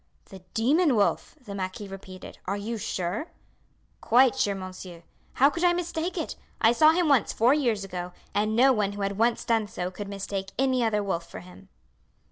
"The 0.31 0.39
demon 0.55 0.95
wolf!" 0.95 1.35
the 1.39 1.53
marquis 1.53 1.87
repeated. 1.87 2.39
"Are 2.47 2.57
you 2.57 2.79
sure?" 2.79 3.27
"Quite 4.01 4.35
sure, 4.35 4.55
monsieur. 4.55 5.03
How 5.33 5.51
could 5.51 5.63
I 5.63 5.73
mistake 5.73 6.17
it! 6.17 6.35
I 6.59 6.71
saw 6.71 6.89
him 6.89 7.07
once 7.07 7.31
four 7.31 7.53
years 7.53 7.83
ago, 7.83 8.11
and 8.33 8.55
no 8.55 8.73
one 8.73 8.93
who 8.93 9.03
had 9.03 9.19
once 9.19 9.45
done 9.45 9.67
so 9.67 9.91
could 9.91 10.07
mistake 10.07 10.53
any 10.57 10.83
other 10.83 11.03
wolf 11.03 11.29
for 11.29 11.41
him." 11.41 11.69